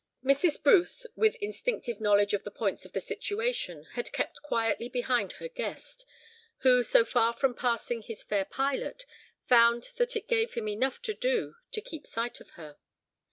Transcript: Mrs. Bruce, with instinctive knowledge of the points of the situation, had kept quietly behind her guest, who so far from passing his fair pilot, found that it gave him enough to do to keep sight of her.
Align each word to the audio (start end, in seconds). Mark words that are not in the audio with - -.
Mrs. 0.25 0.63
Bruce, 0.63 1.05
with 1.15 1.35
instinctive 1.41 2.01
knowledge 2.01 2.33
of 2.33 2.43
the 2.43 2.49
points 2.49 2.85
of 2.85 2.91
the 2.93 2.99
situation, 2.99 3.83
had 3.91 4.11
kept 4.11 4.41
quietly 4.41 4.89
behind 4.89 5.33
her 5.33 5.47
guest, 5.47 6.07
who 6.61 6.81
so 6.81 7.05
far 7.05 7.33
from 7.33 7.53
passing 7.53 8.01
his 8.01 8.23
fair 8.23 8.45
pilot, 8.45 9.05
found 9.45 9.91
that 9.97 10.15
it 10.15 10.27
gave 10.27 10.55
him 10.55 10.67
enough 10.67 11.03
to 11.03 11.13
do 11.13 11.53
to 11.71 11.81
keep 11.81 12.07
sight 12.07 12.41
of 12.41 12.49
her. 12.57 12.79